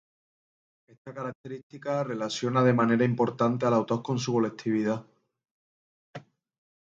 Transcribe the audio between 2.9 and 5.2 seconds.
importante al autor con su colectividad.